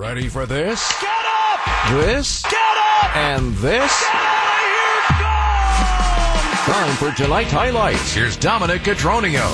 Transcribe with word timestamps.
Ready 0.00 0.28
for 0.30 0.46
this? 0.46 0.90
Get 0.98 1.10
up! 1.10 1.90
This? 1.90 2.40
Get 2.44 2.54
up! 2.54 3.14
And 3.14 3.52
this? 3.56 4.00
Get 4.00 4.14
out 4.14 4.56
of 4.56 4.72
here! 4.72 6.64
Go! 6.64 6.72
Time 6.72 6.96
for 6.96 7.22
tonight's 7.22 7.52
highlights. 7.52 8.14
Here's 8.14 8.34
Dominic 8.38 8.80
Cotroneo. 8.80 9.44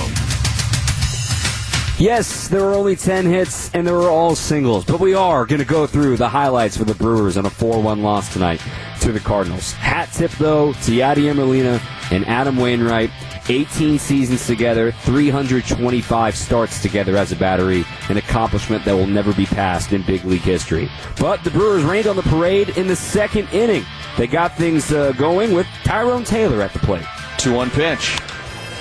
Yes, 1.99 2.47
there 2.47 2.61
were 2.61 2.75
only 2.75 2.95
10 2.95 3.25
hits 3.25 3.69
and 3.73 3.85
they 3.85 3.91
were 3.91 4.09
all 4.09 4.35
singles, 4.35 4.85
but 4.85 5.01
we 5.01 5.13
are 5.13 5.45
going 5.45 5.59
to 5.59 5.65
go 5.65 5.85
through 5.85 6.15
the 6.15 6.29
highlights 6.29 6.77
for 6.77 6.85
the 6.85 6.95
Brewers 6.95 7.35
on 7.35 7.45
a 7.45 7.49
4 7.49 7.81
1 7.81 8.01
loss 8.01 8.31
tonight 8.31 8.61
to 9.01 9.11
the 9.11 9.19
Cardinals. 9.19 9.73
Hat 9.73 10.13
tip, 10.13 10.31
though, 10.39 10.71
to 10.71 10.91
Yadier 10.91 11.35
Molina 11.35 11.81
and 12.09 12.25
Adam 12.25 12.55
Wainwright. 12.55 13.11
18 13.49 13.99
seasons 13.99 14.45
together, 14.45 14.91
325 14.91 16.35
starts 16.35 16.81
together 16.81 17.15
as 17.15 17.31
a 17.31 17.35
battery, 17.35 17.85
an 18.09 18.17
accomplishment 18.17 18.83
that 18.85 18.93
will 18.93 19.07
never 19.07 19.33
be 19.33 19.45
passed 19.45 19.93
in 19.93 20.01
big 20.01 20.23
league 20.25 20.41
history. 20.41 20.89
But 21.19 21.43
the 21.43 21.51
Brewers 21.51 21.83
rained 21.83 22.07
on 22.07 22.15
the 22.15 22.23
parade 22.23 22.69
in 22.77 22.87
the 22.87 22.95
second 22.95 23.47
inning. 23.49 23.85
They 24.17 24.27
got 24.27 24.57
things 24.57 24.91
uh, 24.91 25.13
going 25.13 25.53
with 25.53 25.67
Tyrone 25.83 26.23
Taylor 26.23 26.61
at 26.61 26.73
the 26.73 26.79
plate. 26.79 27.05
2 27.37 27.53
1 27.53 27.69
pitch. 27.71 28.19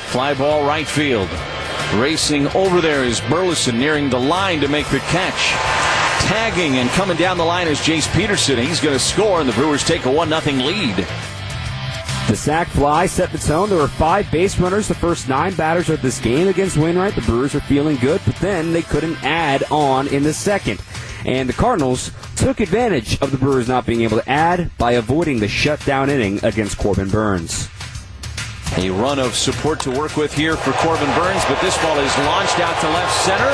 Fly 0.08 0.34
ball 0.34 0.66
right 0.66 0.86
field. 0.86 1.28
Racing 1.94 2.48
over 2.48 2.80
there 2.80 3.04
is 3.04 3.20
Burleson 3.22 3.78
nearing 3.78 4.10
the 4.10 4.18
line 4.18 4.60
to 4.60 4.68
make 4.68 4.88
the 4.88 4.98
catch. 5.00 5.52
Tagging 6.26 6.78
and 6.78 6.90
coming 6.90 7.16
down 7.16 7.38
the 7.38 7.44
line 7.44 7.68
is 7.68 7.78
Jace 7.78 8.12
Peterson. 8.12 8.58
He's 8.58 8.80
going 8.80 8.94
to 8.94 9.04
score, 9.04 9.40
and 9.40 9.48
the 9.48 9.52
Brewers 9.52 9.84
take 9.84 10.06
a 10.06 10.10
1 10.10 10.28
0 10.28 10.56
lead. 10.56 11.06
The 12.28 12.34
sac 12.34 12.66
fly 12.68 13.06
set 13.06 13.30
the 13.30 13.38
tone. 13.38 13.68
There 13.68 13.78
were 13.78 13.86
five 13.86 14.28
base 14.32 14.58
runners 14.58 14.88
the 14.88 14.96
first 14.96 15.28
nine 15.28 15.54
batters 15.54 15.88
of 15.88 16.02
this 16.02 16.20
game 16.20 16.48
against 16.48 16.76
Wainwright. 16.76 17.14
The 17.14 17.20
Brewers 17.20 17.54
are 17.54 17.60
feeling 17.60 17.96
good, 17.98 18.20
but 18.26 18.34
then 18.36 18.72
they 18.72 18.82
couldn't 18.82 19.22
add 19.22 19.62
on 19.70 20.08
in 20.08 20.24
the 20.24 20.32
second. 20.32 20.82
And 21.24 21.48
the 21.48 21.52
Cardinals 21.52 22.10
took 22.34 22.58
advantage 22.58 23.20
of 23.20 23.30
the 23.30 23.38
Brewers 23.38 23.68
not 23.68 23.86
being 23.86 24.02
able 24.02 24.18
to 24.18 24.28
add 24.28 24.76
by 24.76 24.92
avoiding 24.92 25.38
the 25.38 25.46
shutdown 25.46 26.10
inning 26.10 26.44
against 26.44 26.78
Corbin 26.78 27.08
Burnes. 27.08 27.68
A 28.76 28.90
run 28.90 29.20
of 29.20 29.34
support 29.34 29.78
to 29.80 29.90
work 29.92 30.16
with 30.16 30.34
here 30.34 30.56
for 30.56 30.72
Corbin 30.72 31.12
Burnes, 31.14 31.44
but 31.46 31.60
this 31.60 31.78
ball 31.78 31.98
is 32.00 32.18
launched 32.18 32.58
out 32.58 32.78
to 32.80 32.88
left 32.88 33.24
center, 33.24 33.50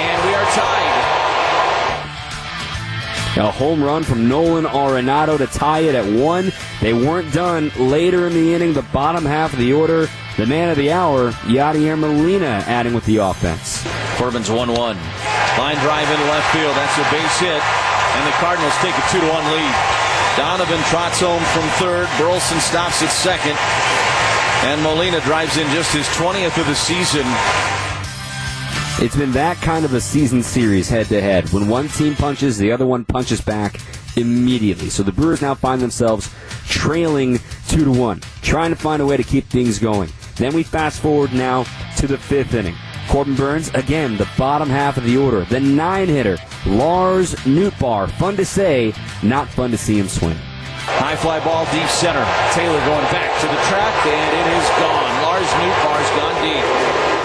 and 0.00 0.28
we 0.28 0.34
are 0.34 0.44
tied. 0.50 1.11
A 3.36 3.50
home 3.50 3.82
run 3.82 4.02
from 4.02 4.28
Nolan 4.28 4.66
Arenado 4.66 5.38
to 5.38 5.46
tie 5.46 5.80
it 5.80 5.94
at 5.94 6.04
one. 6.04 6.52
They 6.82 6.92
weren't 6.92 7.32
done 7.32 7.72
later 7.78 8.26
in 8.26 8.34
the 8.34 8.52
inning, 8.52 8.74
the 8.74 8.82
bottom 8.92 9.24
half 9.24 9.54
of 9.54 9.58
the 9.58 9.72
order. 9.72 10.06
The 10.36 10.46
man 10.46 10.68
of 10.68 10.76
the 10.76 10.92
hour, 10.92 11.32
Yadier 11.48 11.98
Molina, 11.98 12.62
adding 12.68 12.92
with 12.92 13.06
the 13.06 13.16
offense. 13.18 13.84
Corbin's 14.16 14.50
1 14.50 14.68
1. 14.68 14.76
Line 14.76 15.80
drive 15.80 16.08
into 16.12 16.24
left 16.28 16.52
field. 16.52 16.76
That's 16.76 16.98
a 17.00 17.08
base 17.08 17.38
hit. 17.40 17.62
And 18.16 18.22
the 18.28 18.36
Cardinals 18.36 18.76
take 18.84 18.96
a 18.96 19.04
2 19.08 19.18
1 19.20 19.24
lead. 19.24 19.74
Donovan 20.36 20.80
trots 20.92 21.20
home 21.20 21.42
from 21.56 21.64
third. 21.80 22.08
Burleson 22.18 22.60
stops 22.60 23.02
at 23.02 23.08
second. 23.08 23.56
And 24.68 24.82
Molina 24.82 25.20
drives 25.22 25.56
in 25.56 25.68
just 25.72 25.92
his 25.92 26.06
20th 26.08 26.60
of 26.60 26.66
the 26.66 26.76
season. 26.76 27.24
It's 29.02 29.16
been 29.16 29.32
that 29.32 29.56
kind 29.56 29.84
of 29.84 29.94
a 29.94 30.00
season 30.00 30.44
series 30.44 30.88
head 30.88 31.06
to 31.06 31.20
head. 31.20 31.52
When 31.52 31.66
one 31.66 31.88
team 31.88 32.14
punches, 32.14 32.56
the 32.56 32.70
other 32.70 32.86
one 32.86 33.04
punches 33.04 33.40
back 33.40 33.80
immediately. 34.16 34.90
So 34.90 35.02
the 35.02 35.10
Brewers 35.10 35.42
now 35.42 35.56
find 35.56 35.82
themselves 35.82 36.32
trailing 36.68 37.40
2 37.66 37.84
to 37.84 37.90
1, 37.90 38.20
trying 38.42 38.70
to 38.70 38.76
find 38.76 39.02
a 39.02 39.04
way 39.04 39.16
to 39.16 39.24
keep 39.24 39.48
things 39.48 39.80
going. 39.80 40.08
Then 40.36 40.54
we 40.54 40.62
fast 40.62 41.00
forward 41.00 41.32
now 41.32 41.64
to 41.96 42.06
the 42.06 42.16
fifth 42.16 42.54
inning. 42.54 42.76
Corbin 43.08 43.34
Burnes, 43.34 43.70
again, 43.74 44.16
the 44.16 44.28
bottom 44.38 44.70
half 44.70 44.96
of 44.96 45.02
the 45.02 45.16
order. 45.16 45.44
The 45.46 45.58
nine 45.58 46.06
hitter, 46.06 46.38
Lars 46.64 47.34
Nootbaar. 47.44 48.08
Fun 48.08 48.36
to 48.36 48.44
say, 48.44 48.94
not 49.24 49.48
fun 49.48 49.72
to 49.72 49.76
see 49.76 49.98
him 49.98 50.06
swing. 50.06 50.36
High 50.36 51.16
fly 51.16 51.42
ball 51.44 51.64
deep 51.72 51.88
center. 51.88 52.24
Taylor 52.52 52.78
going 52.86 53.10
back 53.10 53.40
to 53.40 53.48
the 53.48 53.60
track, 53.66 54.06
and 54.06 54.36
it 54.38 54.62
is 54.62 54.68
gone. 54.78 55.22
Lars 55.24 55.48
Nootbaar's 55.58 56.10
gone 56.20 56.44
deep. 56.44 57.21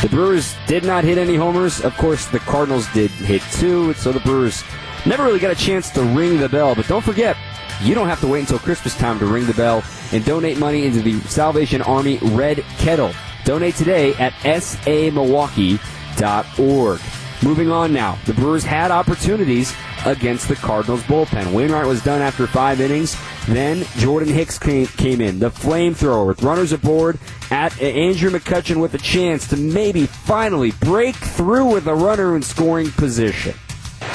The 0.00 0.08
Brewers 0.08 0.54
did 0.68 0.84
not 0.84 1.02
hit 1.02 1.18
any 1.18 1.34
homers. 1.34 1.80
Of 1.80 1.96
course, 1.96 2.26
the 2.26 2.38
Cardinals 2.38 2.86
did 2.94 3.10
hit 3.10 3.42
two, 3.52 3.94
so 3.94 4.12
the 4.12 4.20
Brewers 4.20 4.62
never 5.04 5.24
really 5.24 5.40
got 5.40 5.50
a 5.50 5.56
chance 5.56 5.90
to 5.90 6.02
ring 6.02 6.38
the 6.38 6.48
bell. 6.48 6.76
But 6.76 6.86
don't 6.86 7.02
forget, 7.02 7.36
you 7.82 7.96
don't 7.96 8.06
have 8.06 8.20
to 8.20 8.28
wait 8.28 8.38
until 8.40 8.60
Christmas 8.60 8.96
time 8.96 9.18
to 9.18 9.26
ring 9.26 9.46
the 9.46 9.54
bell 9.54 9.82
and 10.12 10.24
donate 10.24 10.56
money 10.56 10.86
into 10.86 11.02
the 11.02 11.18
Salvation 11.22 11.82
Army 11.82 12.20
Red 12.22 12.64
Kettle. 12.78 13.12
Donate 13.44 13.74
today 13.74 14.14
at 14.14 14.32
samilwaukee.org. 14.34 17.00
Moving 17.42 17.70
on 17.70 17.92
now, 17.92 18.18
the 18.26 18.34
Brewers 18.34 18.64
had 18.64 18.90
opportunities 18.90 19.72
against 20.04 20.48
the 20.48 20.56
Cardinals 20.56 21.02
bullpen. 21.04 21.52
Wainwright 21.52 21.86
was 21.86 22.02
done 22.02 22.20
after 22.20 22.48
five 22.48 22.80
innings. 22.80 23.16
Then 23.46 23.86
Jordan 23.98 24.28
Hicks 24.28 24.58
came, 24.58 24.86
came 24.86 25.20
in, 25.20 25.38
the 25.38 25.50
flamethrower, 25.50 26.26
with 26.26 26.42
runners 26.42 26.72
aboard 26.72 27.18
at 27.50 27.80
uh, 27.80 27.84
Andrew 27.84 28.30
McCutchen 28.30 28.80
with 28.80 28.94
a 28.94 28.98
chance 28.98 29.46
to 29.48 29.56
maybe 29.56 30.06
finally 30.06 30.72
break 30.80 31.14
through 31.14 31.72
with 31.72 31.86
a 31.86 31.94
runner 31.94 32.34
in 32.34 32.42
scoring 32.42 32.90
position. 32.90 33.54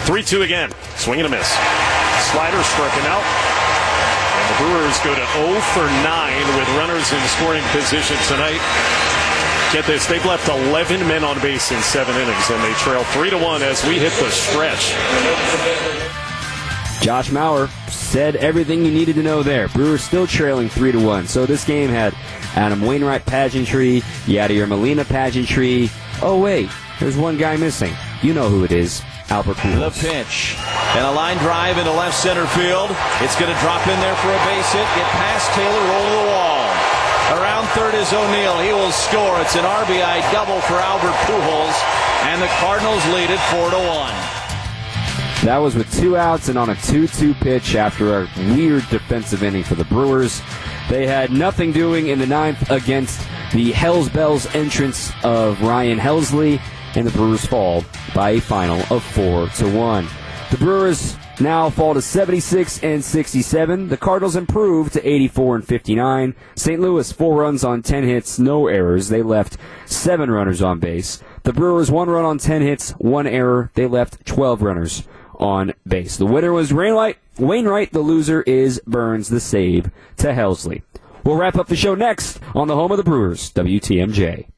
3 0.06 0.22
2 0.22 0.42
again. 0.42 0.72
Swing 0.98 1.20
and 1.20 1.28
a 1.28 1.30
miss. 1.30 1.48
Slider 2.32 2.62
stricken 2.64 3.06
out. 3.08 3.24
And 3.24 4.46
the 4.52 4.58
Brewers 4.60 5.00
go 5.00 5.16
to 5.16 5.26
0 5.32 5.62
for 5.72 5.88
9 5.88 6.58
with 6.58 6.68
runners 6.76 7.12
in 7.14 7.22
scoring 7.40 7.64
position 7.72 8.18
tonight. 8.28 9.13
Get 9.74 9.86
this, 9.86 10.06
they've 10.06 10.24
left 10.24 10.48
11 10.50 11.00
men 11.08 11.24
on 11.24 11.42
base 11.42 11.72
in 11.72 11.82
seven 11.82 12.16
innings, 12.16 12.48
and 12.52 12.64
they 12.64 12.74
trail 12.74 13.04
3 13.06 13.32
to 13.32 13.38
1 13.40 13.64
as 13.64 13.84
we 13.86 13.98
hit 13.98 14.14
the 14.14 14.30
stretch. 14.30 14.92
Josh 17.04 17.32
Mauer 17.32 17.68
said 17.90 18.36
everything 18.36 18.86
you 18.86 18.92
needed 18.92 19.16
to 19.16 19.24
know 19.24 19.42
there. 19.42 19.70
Brewers 19.70 20.04
still 20.04 20.28
trailing 20.28 20.70
3 20.70 20.92
to 20.92 21.04
1. 21.04 21.26
So 21.26 21.48
this 21.48 21.66
game 21.66 21.90
had 21.90 22.14
Adam 22.54 22.82
Wainwright 22.82 23.26
pageantry, 23.26 24.02
Yadier 24.26 24.68
Molina 24.68 25.06
pageantry. 25.06 25.90
Oh, 26.22 26.40
wait, 26.40 26.70
there's 27.00 27.18
one 27.18 27.38
guy 27.38 27.58
missing. 27.58 27.96
You 28.22 28.36
know 28.36 28.50
who 28.50 28.64
it 28.64 28.72
is. 28.72 29.02
Albert 29.30 29.58
Pujols. 29.58 29.96
The 29.96 30.08
pitch. 30.08 30.56
And 30.96 31.04
a 31.04 31.12
line 31.12 31.38
drive 31.40 31.80
into 31.80 31.92
left 31.92 32.16
center 32.16 32.46
field. 32.46 32.92
It's 33.22 33.36
going 33.40 33.52
to 33.52 33.60
drop 33.62 33.88
in 33.88 34.00
there 34.02 34.16
for 34.18 34.30
a 34.30 34.46
base 34.46 34.72
hit. 34.72 34.86
Get 34.96 35.10
past 35.18 35.50
Taylor, 35.56 35.82
roll 35.90 36.04
to 36.04 36.16
the 36.22 36.28
wall. 36.30 36.93
Around 37.32 37.68
third 37.70 37.96
is 37.96 38.12
O'Neill. 38.12 38.60
He 38.60 38.74
will 38.74 38.92
score. 38.92 39.40
It's 39.42 39.56
an 39.56 39.64
RBI 39.64 40.32
double 40.32 40.60
for 40.62 40.76
Albert 40.76 41.16
Pujols, 41.24 41.78
and 42.24 42.42
the 42.42 42.48
Cardinals 42.60 43.06
lead 43.08 43.30
it 43.30 43.40
four 43.50 43.70
to 43.72 43.78
one. 43.78 44.14
That 45.46 45.58
was 45.58 45.76
with 45.76 45.94
two 45.94 46.16
outs 46.16 46.50
and 46.50 46.58
on 46.58 46.70
a 46.70 46.76
2-2 46.76 47.34
pitch 47.40 47.76
after 47.76 48.20
a 48.20 48.30
weird 48.38 48.88
defensive 48.90 49.44
inning 49.44 49.64
for 49.64 49.76
the 49.76 49.84
Brewers. 49.86 50.42
They 50.90 51.08
had 51.08 51.32
nothing 51.32 51.72
doing 51.72 52.08
in 52.08 52.20
the 52.20 52.26
ninth 52.28 52.70
against 52.70 53.20
the 53.52 53.72
Hells 53.72 54.10
Bells 54.10 54.46
entrance 54.56 55.12
of 55.24 55.62
Ryan 55.62 56.00
Helsley, 56.00 56.62
and 56.96 57.08
the 57.08 57.12
Brewers 57.12 57.46
fall 57.46 57.84
by 58.14 58.32
a 58.32 58.42
final 58.42 58.82
of 58.90 59.04
four 59.04 59.48
to 59.48 59.70
one. 59.70 60.08
The 60.52 60.58
Brewers 60.58 61.18
now 61.40 61.70
fall 61.70 61.94
to 61.94 62.02
76 62.02 62.84
and 62.84 63.04
67. 63.04 63.90
The 63.90 63.98
Cardinals 63.98 64.36
improved 64.36 64.94
to 64.94 65.08
84 65.08 65.56
and 65.56 65.68
59. 65.68 66.36
St. 66.56 66.80
Louis, 66.80 67.12
four 67.12 67.42
runs 67.42 67.64
on 67.64 67.82
10 67.82 68.04
hits, 68.04 68.38
no 68.40 68.68
errors. 68.68 69.10
They 69.10 69.22
left 69.22 69.58
seven 69.86 70.30
runners 70.30 70.62
on 70.62 70.80
base. 70.80 71.22
The 71.44 71.54
Brewers, 71.54 71.92
one 71.92 72.10
run 72.10 72.26
on 72.26 72.38
10 72.38 72.62
hits, 72.62 72.92
one 72.92 73.28
error. 73.28 73.72
They 73.74 73.88
left 73.88 74.26
12 74.26 74.62
runners 74.62 75.08
on 75.36 75.74
base. 75.88 76.18
The 76.18 76.26
winner 76.26 76.54
was 76.54 76.74
Wainwright. 76.74 77.18
Wainwright, 77.38 77.92
the 77.92 78.00
loser 78.00 78.44
is 78.44 78.80
Burnes. 78.86 79.30
the 79.30 79.40
save 79.40 79.90
to 80.18 80.28
Helsley. 80.28 80.84
We'll 81.24 81.38
wrap 81.38 81.56
up 81.56 81.68
the 81.68 81.76
show 81.76 81.96
next 81.96 82.40
on 82.54 82.68
the 82.68 82.76
home 82.76 82.92
of 82.92 82.98
the 82.98 83.04
Brewers, 83.04 83.52
WTMJ. 83.54 84.53